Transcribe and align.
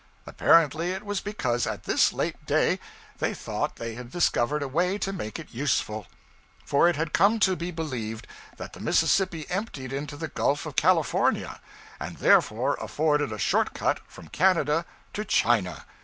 Apparently 0.25 0.93
it 0.93 1.05
was 1.05 1.21
because 1.21 1.67
at 1.67 1.83
this 1.83 2.11
late 2.11 2.47
day 2.47 2.79
they 3.19 3.35
thought 3.35 3.75
they 3.75 3.93
had 3.93 4.09
discovered 4.09 4.63
a 4.63 4.67
way 4.67 4.97
to 4.97 5.13
make 5.13 5.37
it 5.37 5.53
useful; 5.53 6.07
for 6.65 6.89
it 6.89 6.95
had 6.95 7.13
come 7.13 7.39
to 7.41 7.55
be 7.55 7.69
believed 7.69 8.25
that 8.57 8.73
the 8.73 8.79
Mississippi 8.79 9.45
emptied 9.47 9.93
into 9.93 10.17
the 10.17 10.27
Gulf 10.27 10.65
of 10.65 10.75
California, 10.75 11.61
and 11.99 12.17
therefore 12.17 12.79
afforded 12.81 13.31
a 13.31 13.37
short 13.37 13.75
cut 13.75 13.99
from 14.07 14.27
Canada 14.29 14.85
to 15.13 15.23
China. 15.23 15.85